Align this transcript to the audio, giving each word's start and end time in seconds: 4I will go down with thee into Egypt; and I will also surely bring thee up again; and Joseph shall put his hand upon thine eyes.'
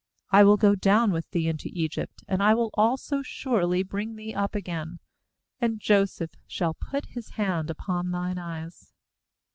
4I 0.33 0.45
will 0.47 0.57
go 0.57 0.73
down 0.73 1.11
with 1.11 1.29
thee 1.29 1.47
into 1.47 1.69
Egypt; 1.73 2.23
and 2.27 2.41
I 2.41 2.55
will 2.55 2.71
also 2.73 3.21
surely 3.21 3.83
bring 3.83 4.15
thee 4.15 4.33
up 4.33 4.55
again; 4.55 4.97
and 5.59 5.79
Joseph 5.79 6.31
shall 6.47 6.73
put 6.73 7.05
his 7.09 7.29
hand 7.37 7.69
upon 7.69 8.09
thine 8.09 8.39
eyes.' 8.39 8.95